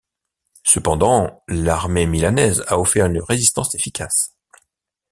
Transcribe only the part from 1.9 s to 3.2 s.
milanaise a offert